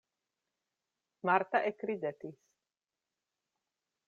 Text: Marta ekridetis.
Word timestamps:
Marta 1.29 1.61
ekridetis. 1.73 2.41